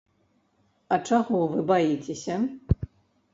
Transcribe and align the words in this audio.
А 0.95 0.99
чаго 1.09 1.41
вы 1.51 1.59
баіцеся? 1.73 2.39